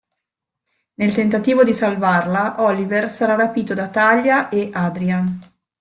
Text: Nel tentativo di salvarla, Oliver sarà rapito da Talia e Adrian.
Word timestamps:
Nel 0.95 1.13
tentativo 1.13 1.63
di 1.63 1.75
salvarla, 1.75 2.59
Oliver 2.63 3.11
sarà 3.11 3.35
rapito 3.35 3.75
da 3.75 3.87
Talia 3.87 4.49
e 4.49 4.71
Adrian. 4.73 5.37